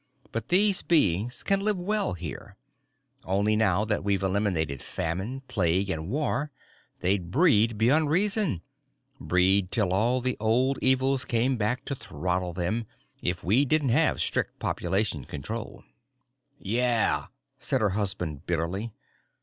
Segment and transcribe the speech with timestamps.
[0.31, 2.57] But these beings can live well here.
[3.23, 6.51] Only now that we've eliminated famine, plague, and war,
[7.01, 8.63] they'd breed beyond reason,
[9.19, 12.87] breed till all the old evils came back to throttle them,
[13.21, 15.83] if we didn't have strict population control._
[16.57, 17.27] "Yeah,"
[17.59, 18.93] said her husband bitterly.